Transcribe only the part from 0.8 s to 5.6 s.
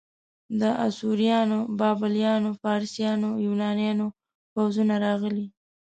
اسوریانو، بابلیانو، فارسیانو، یونانیانو پوځونه راغلي.